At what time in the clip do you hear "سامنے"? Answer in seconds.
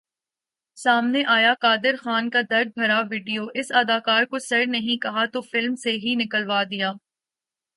0.77-1.21